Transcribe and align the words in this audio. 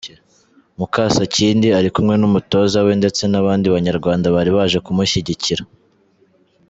Mukasakindi 0.77 1.67
ari 1.79 1.89
kumwe 1.95 2.15
n’umutoza 2.17 2.77
we 2.85 2.93
ndetse 2.99 3.23
n’abandi 3.31 3.67
banyarwanda 3.75 4.27
bari 4.35 4.51
baje 4.57 4.77
kumushyigikira. 4.85 5.63